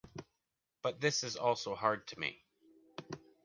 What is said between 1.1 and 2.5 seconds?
is also hard to me.